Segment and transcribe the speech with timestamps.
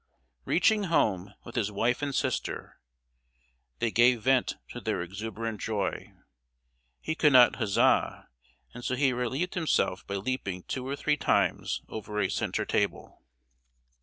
[0.45, 2.79] Reaching home, with his wife and sister,
[3.77, 6.11] they gave vent to their exuberant joy.
[6.99, 8.27] He could not huzza,
[8.73, 13.21] and so he relieved himself by leaping two or three times over a center table!